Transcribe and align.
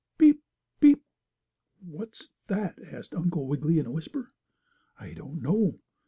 Peep! 0.17 0.41
Peep!" 0.79 1.05
"What's 1.79 2.31
that?" 2.47 2.75
asked 2.83 3.13
Uncle 3.13 3.45
Wiggily 3.45 3.77
in 3.77 3.85
a 3.85 3.91
whisper. 3.91 4.31
"I 4.99 5.13
don't 5.13 5.43
know. 5.43 5.77